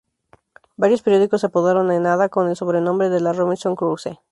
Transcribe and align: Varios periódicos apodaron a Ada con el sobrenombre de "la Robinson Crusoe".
Varios 0.77 1.03
periódicos 1.03 1.43
apodaron 1.43 1.91
a 1.91 2.13
Ada 2.13 2.27
con 2.29 2.49
el 2.49 2.55
sobrenombre 2.55 3.09
de 3.09 3.19
"la 3.19 3.33
Robinson 3.33 3.75
Crusoe". 3.75 4.19